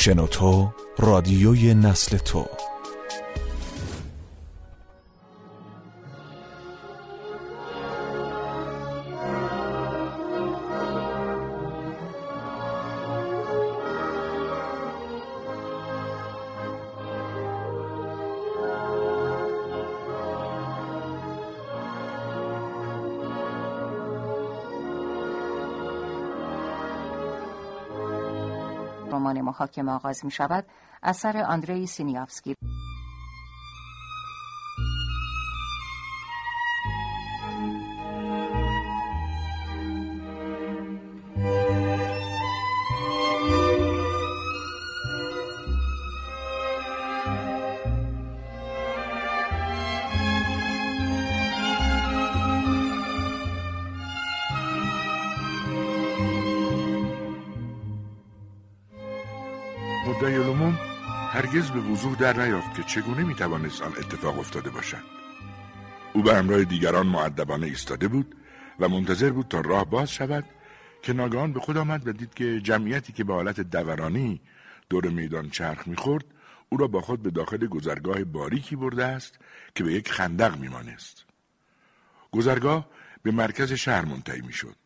[0.00, 2.46] شنوتو رادیوی نسل تو.
[29.20, 30.64] رمان محاکمه آغاز می شود
[31.02, 32.56] اثر آندری سینیافسکی
[60.20, 60.78] مدعی العموم
[61.30, 65.02] هرگز به وضوح در نیافت که چگونه می‌توانست آن اتفاق افتاده باشد.
[66.12, 68.36] او به همراه دیگران معدبانه ایستاده بود
[68.80, 70.44] و منتظر بود تا راه باز شود
[71.02, 74.40] که ناگهان به خود آمد و دید که جمعیتی که به حالت دورانی
[74.90, 76.24] دور میدان چرخ می‌خورد
[76.68, 79.38] او را با خود به داخل گذرگاه باریکی برده است
[79.74, 81.24] که به یک خندق میمانست.
[82.32, 82.88] گذرگاه
[83.22, 84.76] به مرکز شهر منتهی می‌شد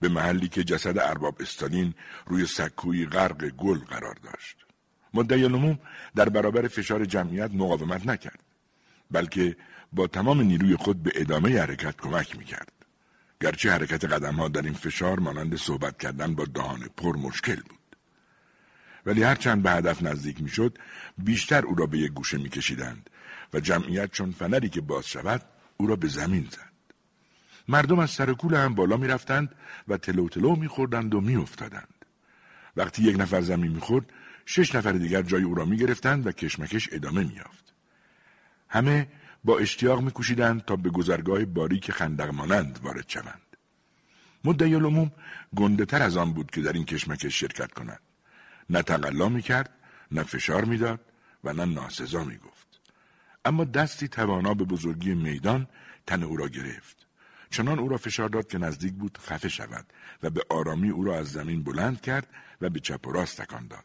[0.00, 1.94] به محلی که جسد ارباب استالین
[2.26, 4.65] روی سکوی غرق گل قرار داشت.
[5.16, 5.78] مدعی العموم
[6.14, 8.40] در برابر فشار جمعیت مقاومت نکرد
[9.10, 9.56] بلکه
[9.92, 12.72] با تمام نیروی خود به ادامه حرکت کمک می‌کرد.
[13.40, 17.96] گرچه حرکت قدمها در این فشار مانند صحبت کردن با دهان پر مشکل بود.
[19.06, 20.78] ولی هرچند به هدف نزدیک می‌شد
[21.18, 23.10] بیشتر او را به یک گوشه میکشیدند
[23.54, 25.42] و جمعیت چون فنری که باز شود
[25.76, 26.72] او را به زمین زد.
[27.68, 29.54] مردم از سر کول هم بالا می‌رفتند
[29.88, 32.04] و تلو تلو میخوردند و میافتادند.
[32.76, 34.12] وقتی یک نفر زمین می‌خورد
[34.46, 37.74] شش نفر دیگر جای او را می‌گرفتند و کشمکش ادامه میافت
[38.68, 39.08] همه
[39.44, 43.42] با اشتیاق میکوشیدند تا به گذرگاه باریک خندق مانند وارد شوند.
[44.44, 45.12] مدعی العموم
[45.56, 48.00] گنده تر از آن بود که در این کشمکش شرکت کند.
[48.70, 49.70] نه تقلا می‌کرد
[50.12, 51.00] نه فشار می‌داد
[51.44, 52.80] و نه ناسزا می‌گفت.
[53.44, 55.66] اما دستی توانا به بزرگی میدان
[56.06, 57.06] تن او را گرفت.
[57.50, 59.86] چنان او را فشار داد که نزدیک بود خفه شود
[60.22, 62.28] و به آرامی او را از زمین بلند کرد
[62.60, 63.84] و به چپ و راست تکان داد.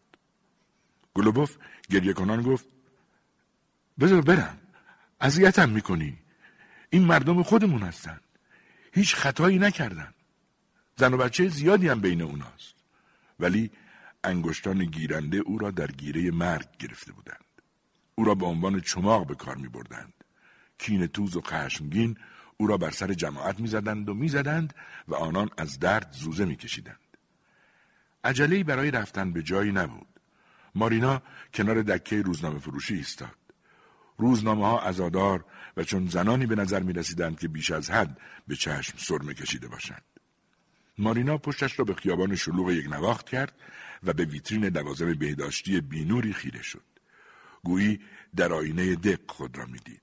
[1.14, 1.58] گلوبوف
[1.90, 2.66] گریه کنان گفت
[4.00, 4.58] بذار برم
[5.22, 6.18] اذیتم می‌کنی.
[6.90, 8.20] این مردم خودمون هستن.
[8.94, 10.14] هیچ خطایی نکردن.
[10.96, 12.76] زن و بچه زیادی هم بین اوناست.
[13.40, 13.72] ولی
[14.24, 17.46] انگشتان گیرنده او را در گیره مرگ گرفته بودند.
[18.16, 20.14] او را به عنوان چماق به کار می بردند
[20.78, 22.18] کین توز و خشمگین
[22.58, 24.74] او را بر سر جماعت می‌زدند و می‌زدند
[25.08, 27.18] و آنان از درد زوزه میکشیدند.
[28.24, 30.21] عجلهای برای رفتن به جایی نبود.
[30.76, 31.22] مارینا
[31.54, 33.36] کنار دکه روزنامه فروشی ایستاد
[34.18, 35.46] روزنامه ها ازادار
[35.78, 38.18] و چون زنانی به نظر می رسیدند که بیش از حد
[38.48, 40.04] به چشم سرمه کشیده باشند.
[40.98, 43.54] مارینا پشتش را به خیابان شلوغ یک نواخت کرد
[44.04, 46.84] و به ویترین دوازم بهداشتی بینوری خیره شد.
[47.64, 48.00] گویی
[48.36, 50.02] در آینه دق خود را می‌دید.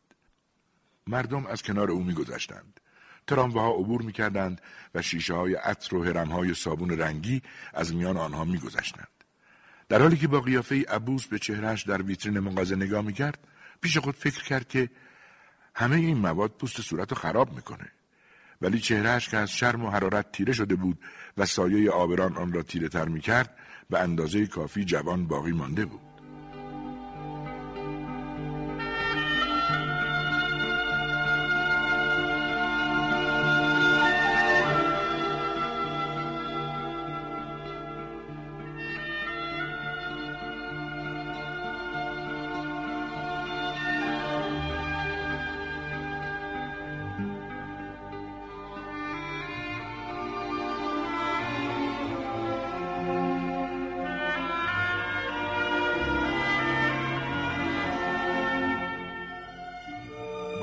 [1.06, 2.80] مردم از کنار او میگذشتند.
[3.26, 4.60] ترامواها عبور می‌کردند
[4.94, 7.42] و شیشه های عطر و هرم های صابون رنگی
[7.74, 9.17] از میان آنها میگذشتند.
[9.88, 13.38] در حالی که با قیافه عبوس به چهرهش در ویترین مغازه نگاه می‌کرد
[13.80, 14.90] پیش خود فکر کرد که
[15.74, 17.92] همه این مواد پوست صورت رو خراب می‌کنه.
[18.62, 20.98] ولی چهرهش که از شرم و حرارت تیره شده بود
[21.36, 23.56] و سایه آبران آن را تیره تر می‌کرد
[23.90, 26.07] به اندازه کافی جوان باقی مانده بود.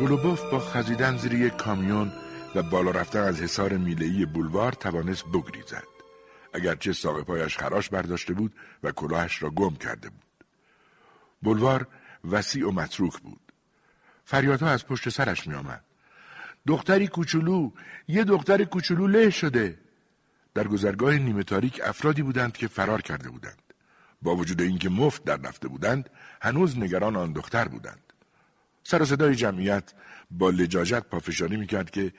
[0.06, 2.12] گلوبوف با خزیدن زیر یک کامیون
[2.56, 5.84] و بالا رفتن از حصار میلهی بولوار توانست بگریزد.
[6.54, 8.54] اگرچه ساق پایش خراش برداشته بود
[8.84, 10.46] و کلاهش را گم کرده بود.
[11.42, 11.88] بولوار
[12.32, 13.40] وسیع و متروک بود.
[14.26, 15.84] فریادها از پشت سرش می آمد.
[16.68, 17.72] دختری کوچولو
[18.08, 19.78] یه دختر کوچولو له شده.
[20.54, 23.62] در گذرگاه نیمه تاریک افرادی بودند که فرار کرده بودند.
[24.22, 26.10] با وجود اینکه مفت در رفته بودند
[26.42, 28.05] هنوز نگران آن دختر بودند.
[28.88, 29.94] سر صدای جمعیت
[30.32, 32.14] با لجاجت پافشاری می‌کرد که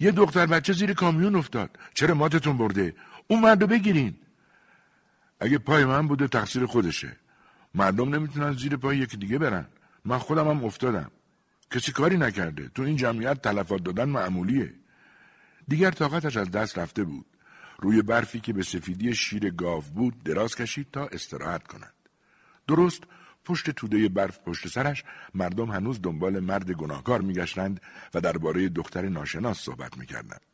[0.00, 1.78] یه دختر بچه زیر کامیون افتاد.
[1.94, 2.94] چرا ماتتون برده؟
[3.26, 4.14] اون مرد بگیرین.
[5.40, 7.16] اگه پای من بوده تقصیر خودشه.
[7.74, 9.66] مردم نمی‌تونن زیر پای یکی دیگه برن.
[10.04, 11.10] من خودم هم افتادم.
[11.70, 12.68] کسی کاری نکرده.
[12.68, 14.74] تو این جمعیت تلفات دادن معمولیه.
[15.68, 17.26] دیگر طاقتش از دست رفته بود.
[17.78, 21.94] روی برفی که به سفیدی شیر گاو بود دراز کشید تا استراحت کند.
[22.68, 23.02] درست
[23.44, 25.04] پشت توده برف پشت سرش
[25.34, 27.80] مردم هنوز دنبال مرد گناهکار میگشتند
[28.14, 30.46] و درباره دختر ناشناس صحبت می‌کردند.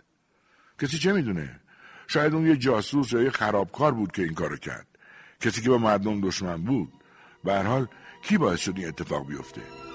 [0.79, 1.61] کسی چه می‌دونه؟
[2.07, 4.87] شاید اون یه جاسوس یا یه خرابکار بود که این کارو کرد.
[5.41, 6.93] کسی که با مردم دشمن بود.
[7.45, 7.87] به حال
[8.23, 9.86] کی باعث شد این اتفاق بیفته؟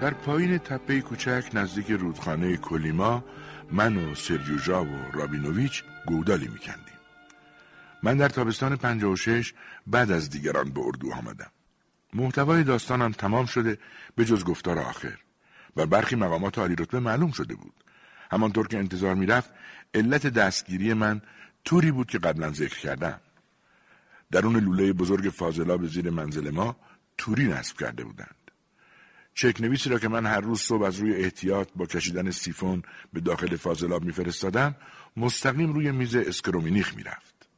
[0.00, 3.24] در پایین تپه کوچک نزدیک رودخانه کلیما
[3.72, 6.98] من و سریوژا و رابینوویچ گودالی میکندیم.
[8.02, 9.52] من در تابستان 56
[9.86, 11.50] بعد از دیگران به اردو آمدم.
[12.14, 13.78] محتوای داستانم تمام شده
[14.16, 15.18] به جز گفتار آخر
[15.76, 17.74] و برخی مقامات عالی رتبه معلوم شده بود.
[18.30, 19.50] همانطور که انتظار می‌رفت
[19.94, 21.20] علت دستگیری من
[21.64, 23.20] توری بود که قبلا ذکر کردم.
[24.30, 26.76] درون لوله بزرگ فاضلاب زیر منزل ما
[27.18, 28.39] توری نصب کرده بودند.
[29.34, 32.82] چک نویسی را که من هر روز صبح از روی احتیاط با کشیدن سیفون
[33.12, 34.76] به داخل فاضلاب میفرستادم
[35.16, 37.48] مستقیم روی میز اسکرومینیخ می‌رفت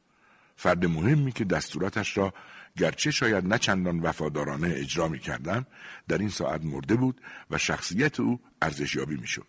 [0.55, 2.33] فرد مهمی که دستوراتش را
[2.77, 5.65] گرچه شاید نه چندان وفادارانه اجرا می کردم
[6.07, 7.21] در این ساعت مرده بود
[7.51, 9.47] و شخصیت او ارزشیابی می شد.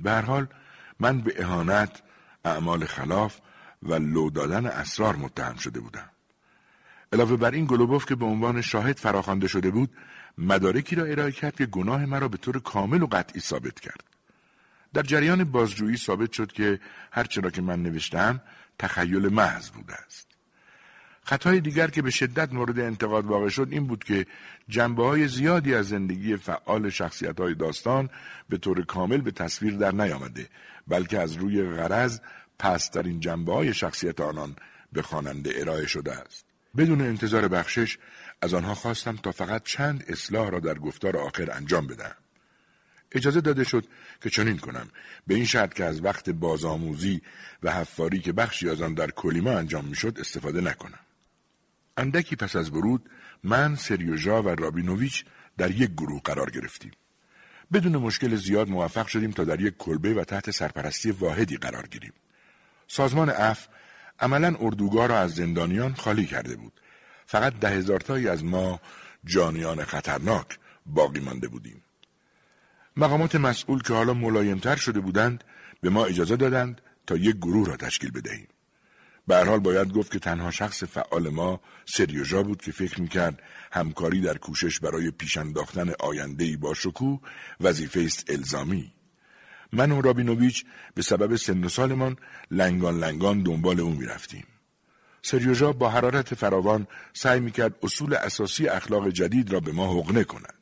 [0.00, 0.46] به هر حال
[1.00, 2.02] من به اهانت،
[2.44, 3.38] اعمال خلاف
[3.82, 6.10] و لو دادن اسرار متهم شده بودم.
[7.12, 9.90] علاوه بر این گلوبوف که به عنوان شاهد فراخوانده شده بود
[10.38, 14.04] مدارکی را ارائه کرد که گناه مرا به طور کامل و قطعی ثابت کرد.
[14.94, 16.80] در جریان بازجویی ثابت شد که
[17.12, 18.40] هرچرا که من نوشتم
[18.78, 20.26] تخیل محض بوده است.
[21.22, 24.26] خطای دیگر که به شدت مورد انتقاد واقع شد این بود که
[24.68, 28.10] جنبه های زیادی از زندگی فعال شخصیت های داستان
[28.48, 30.48] به طور کامل به تصویر در نیامده
[30.88, 32.20] بلکه از روی غرض
[32.58, 34.56] پسترین جنبه های شخصیت آنان
[34.92, 36.49] به خواننده ارائه شده است.
[36.76, 37.98] بدون انتظار بخشش
[38.42, 42.16] از آنها خواستم تا فقط چند اصلاح را در گفتار آخر انجام بدم.
[43.12, 43.84] اجازه داده شد
[44.22, 44.88] که چنین کنم
[45.26, 47.22] به این شرط که از وقت بازآموزی
[47.62, 50.98] و حفاری که بخشی از آن در کلیما انجام می‌شد استفاده نکنم.
[51.96, 53.10] اندکی پس از ورود
[53.44, 55.24] من سریوژا و رابینوویچ
[55.58, 56.92] در یک گروه قرار گرفتیم.
[57.72, 62.12] بدون مشکل زیاد موفق شدیم تا در یک کلبه و تحت سرپرستی واحدی قرار گیریم.
[62.88, 63.68] سازمان اف
[64.20, 66.72] عملا اردوگاه را از زندانیان خالی کرده بود
[67.26, 68.80] فقط ده هزار تایی از ما
[69.24, 71.82] جانیان خطرناک باقی مانده بودیم.
[72.96, 75.44] مقامات مسئول که حالا ملایمتر شده بودند
[75.80, 78.48] به ما اجازه دادند تا یک گروه را تشکیل بدهیم.
[79.26, 84.20] به حال باید گفت که تنها شخص فعال ما سریوژا بود که فکر می‌کرد همکاری
[84.20, 87.20] در کوشش برای پیش انداختن آیندهی با شکوه
[87.60, 88.92] وظیفه است الزامی.
[89.72, 90.64] من و رابینوویچ
[90.94, 92.16] به سبب سن و سالمان
[92.50, 94.44] لنگان لنگان دنبال او می‌رفتیم.
[95.22, 100.54] سریوژا با حرارت فراوان سعی می‌کرد اصول اساسی اخلاق جدید را به ما حقنه کند.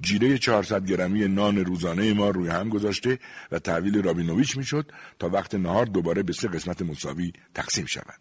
[0.00, 3.18] جیره 400 گرمی نان روزانه ما روی هم گذاشته
[3.52, 8.20] و تحویل رابینوویچ می‌شد تا وقت نهار دوباره به سه قسمت مساوی تقسیم شود.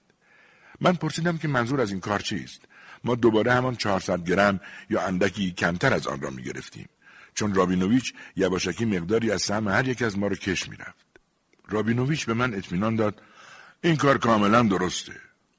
[0.82, 2.62] من پرسیدم که منظور از این کار چیست؟
[3.04, 4.60] ما دوباره همان 400 گرم
[4.90, 6.90] یا اندکی کمتر از آن را می گرفتیم.
[7.36, 11.06] چون رابینوویچ یواشکی مقداری از سهم هر یک از ما را کش می‌رفت.
[11.70, 13.22] رابینوویچ به من اطمینان داد
[13.84, 15.14] این کار کاملا درسته.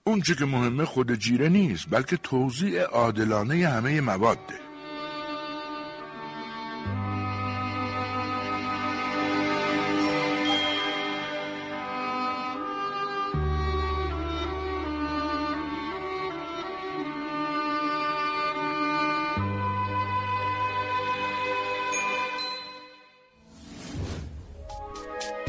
[0.04, 4.63] اون چه که مهمه خود جیره نیست بلکه توضیع عادلانه همه مواده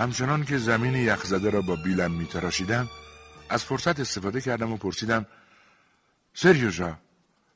[0.00, 2.88] همچنان که زمین یخزده را با بیلم میتراشیدم
[3.48, 5.26] از فرصت استفاده کردم و پرسیدم
[6.34, 6.98] سریوژا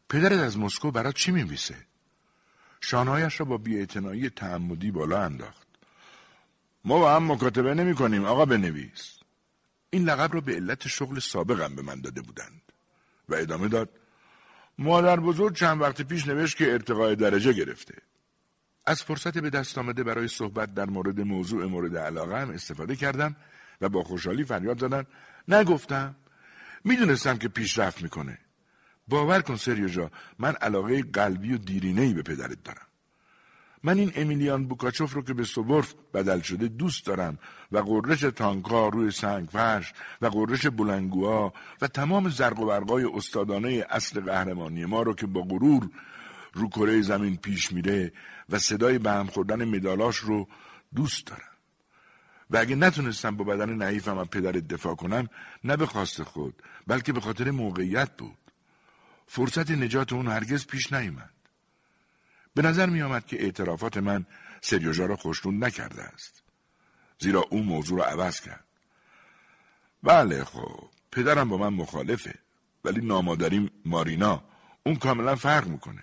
[0.08, 1.76] پدرت از مسکو برات چی میویسه؟
[2.80, 5.66] شانهایش را با بیاعتنایی تعمدی بالا انداخت.
[6.84, 9.18] ما با هم مکاتبه نمی کنیم آقا بنویس.
[9.90, 12.62] این لقب را به علت شغل سابقم به من داده بودند
[13.28, 13.88] و ادامه داد
[14.78, 17.94] مادر بزرگ چند وقت پیش نوشت که ارتقای درجه گرفته.
[18.86, 23.36] از فرصت به دست آمده برای صحبت در مورد موضوع مورد علاقه هم استفاده کردم
[23.80, 25.04] و با خوشحالی فریاد زدن
[25.48, 26.16] نگفتم.
[26.84, 28.38] می‌دونستم که پیشرفت می‌کنه.
[29.08, 32.86] باور کن سریو جا من علاقه قلبی و دیرینهی به پدرت دارم.
[33.82, 37.38] من این امیلیان بوکاچوف رو که به سوبرف بدل شده دوست دارم
[37.72, 43.86] و قررش تانکا روی سنگ فرش و قررش بلنگوها و تمام زرق و برقای استادانه
[43.90, 45.90] اصل قهرمانی ما رو که با غرور
[46.54, 48.12] رو کره زمین پیش میره
[48.48, 50.48] و صدای به هم خوردن مدالاش رو
[50.94, 51.54] دوست دارم.
[52.50, 55.28] و اگه نتونستم با بدن نحیفم از پدرت دفاع کنم
[55.64, 58.38] نه به خواست خود بلکه به خاطر موقعیت بود.
[59.26, 61.30] فرصت نجات اون هرگز پیش نیامد
[62.54, 64.26] به نظر می آمد که اعترافات من
[64.60, 66.42] سریوژا را خوشنود نکرده است.
[67.18, 68.64] زیرا او موضوع را عوض کرد.
[70.02, 72.34] بله خب پدرم با من مخالفه
[72.84, 74.44] ولی نامادریم مارینا
[74.86, 76.02] اون کاملا فرق می‌کنه.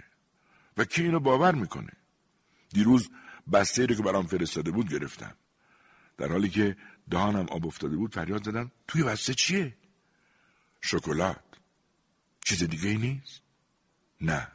[0.77, 1.91] و کی اینو باور می‌کنه؟
[2.69, 3.09] دیروز
[3.53, 5.35] بسته رو که برام فرستاده بود گرفتم.
[6.17, 6.77] در حالی که
[7.09, 9.77] دهانم آب افتاده بود فریاد زدم توی بسته چیه؟
[10.81, 11.43] شکلات.
[12.45, 13.41] چیز دیگه ای نیست؟
[14.21, 14.47] نه.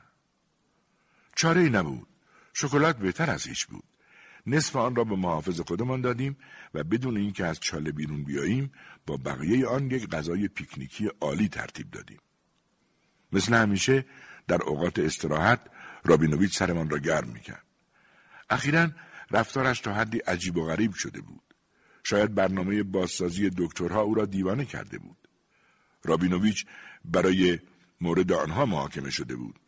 [1.37, 2.08] چاره ای نبود.
[2.52, 3.85] شکلات بهتر از هیچ بود.
[4.46, 6.37] نصف آن را به محافظ خودمان دادیم
[6.75, 8.73] و بدون اینکه از چاله بیرون بیاییم
[9.06, 12.20] با بقیه آن یک غذای پیکنیکی عالی ترتیب دادیم.
[13.32, 14.06] مثل همیشه
[14.49, 15.61] در اوقات استراحت
[16.07, 17.65] رابینوویچ سرمان را گرم می‌کرد.
[18.51, 18.91] اخیرا
[19.31, 21.43] رفتارش تا حدی عجیب و غریب شده بود.
[22.05, 25.29] شاید برنامه بازسازی دکترها او را دیوانه کرده بود.
[26.05, 26.67] رابینوویچ
[27.05, 27.59] برای
[28.01, 29.61] مورد آنها محاکمه شده بود.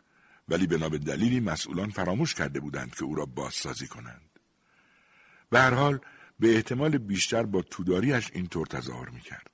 [0.49, 4.31] ولی بنا به دلیلی مسئولان فراموش کرده بودند که او را بازسازی کنند.
[5.51, 6.01] به هر حال
[6.41, 9.51] به احتمال بیشتر با توداریش اینطور تظاهر می کرد.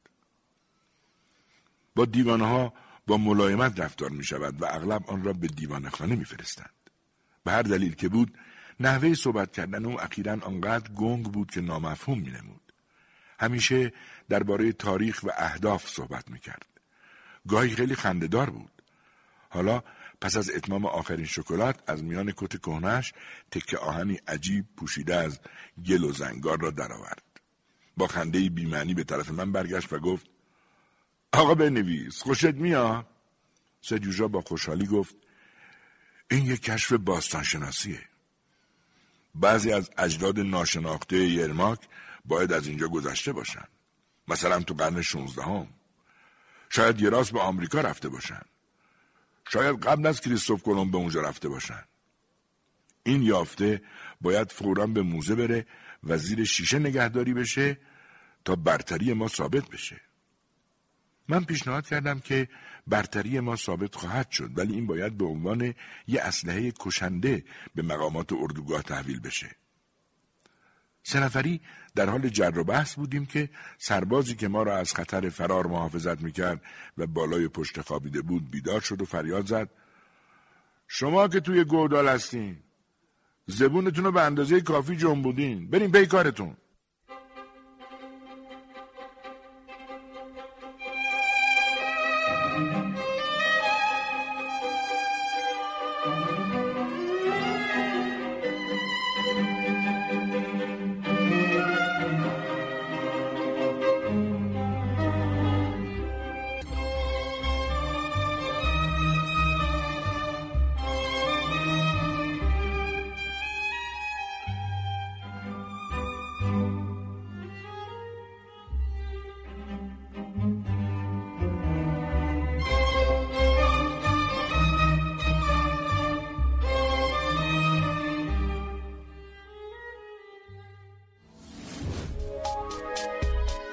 [1.94, 2.74] با دیوانه ها
[3.06, 6.70] با ملایمت رفتار می شود و اغلب آن را به دیوانه خانه می فرستند.
[7.44, 8.38] به هر دلیل که بود
[8.80, 12.72] نحوه صحبت کردن او اخیرا آنقدر گنگ بود که نامفهوم می نمود.
[13.40, 13.92] همیشه
[14.28, 16.66] درباره تاریخ و اهداف صحبت می کرد.
[17.48, 18.70] گاهی خیلی خندهدار بود.
[19.48, 19.82] حالا
[20.20, 23.12] پس از اتمام آخرین شکلات از میان کت کهنش
[23.50, 25.40] تکه آهنی عجیب پوشیده از
[25.86, 27.22] گل و زنگار را درآورد.
[27.96, 30.26] با خنده بیمعنی به طرف من برگشت و گفت
[31.34, 32.22] آقا بنویس.
[32.22, 33.06] خوشت میاد؟
[33.80, 35.16] سجوژا با خوشحالی گفت
[36.30, 38.00] این یک کشف باستانشناسیه.
[39.34, 41.78] بعضی از اجداد ناشناخته یرماک
[42.24, 43.64] باید از اینجا گذشته باشن.
[44.28, 45.66] مثلا تو قرن 16 هم.
[46.70, 48.42] شاید یه راست به آمریکا رفته باشن.
[49.52, 51.84] شاید قبل از کریستوف کلمب به اونجا رفته باشن.
[53.02, 53.82] این یافته
[54.20, 55.66] باید فورا به موزه بره
[56.04, 57.78] و زیر شیشه نگهداری بشه
[58.44, 60.00] تا برتری ما ثابت بشه.
[61.28, 62.48] من پیشنهاد کردم که
[62.86, 65.74] برتری ما ثابت خواهد شد ولی این باید به عنوان
[66.06, 69.50] یه اسلحه کشنده به مقامات اردوگاه تحویل بشه.
[71.02, 71.60] سه
[71.94, 76.22] در حال جر و بحث بودیم که سربازی که ما را از خطر فرار محافظت
[76.22, 76.62] می‌کرد
[76.98, 79.70] و بالای پشت خوابیده بود بیدار شد و فریاد زد.
[80.88, 82.56] شما که توی گودال هستین
[83.46, 86.56] زبونتون رو به اندازه کافی جنبودین بریم پی کارتون.